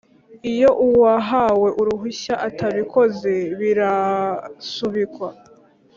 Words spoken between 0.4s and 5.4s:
iyo uwahawe uruhushya atabikoze birasubikwa